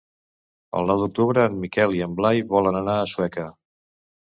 El 0.79 0.89
nou 0.91 1.01
d'octubre 1.03 1.43
en 1.51 1.59
Miquel 1.67 1.95
i 1.99 2.03
en 2.07 2.17
Blai 2.21 2.43
volen 2.57 2.81
anar 2.83 2.99
a 3.03 3.07
Sueca. 3.15 3.49